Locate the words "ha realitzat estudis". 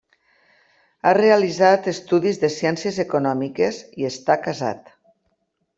1.05-2.41